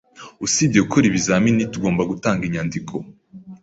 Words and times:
Usibye 0.45 0.79
gukora 0.85 1.05
ibizamini, 1.07 1.63
tugomba 1.73 2.01
gutanga 2.11 2.41
inyandiko. 2.45 2.93